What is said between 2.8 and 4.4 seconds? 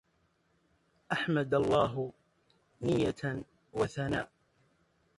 نية وثناء